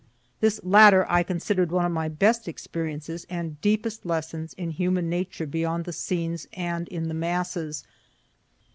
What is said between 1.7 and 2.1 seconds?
of my